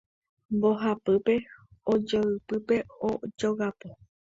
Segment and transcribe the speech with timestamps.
[0.55, 1.35] Mbohapyve
[1.91, 2.77] ojoypypete
[3.09, 3.89] ojogapo.